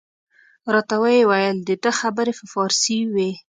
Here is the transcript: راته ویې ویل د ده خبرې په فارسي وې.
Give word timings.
راته 0.73 0.95
ویې 1.01 1.23
ویل 1.29 1.57
د 1.63 1.69
ده 1.83 1.91
خبرې 1.99 2.33
په 2.39 2.45
فارسي 2.53 2.97
وې. 3.13 3.31